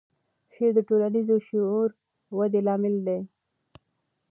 [0.53, 1.89] شعر د ټولنیز شعور
[2.37, 3.19] ودې لامل دی.